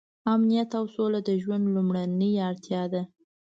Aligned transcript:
امنیت 0.33 0.69
او 0.79 0.85
سوله 0.95 1.19
د 1.27 1.29
ژوند 1.43 1.65
لومړنۍ 1.75 2.33
اړتیا 2.49 2.83
ده. 2.93 3.01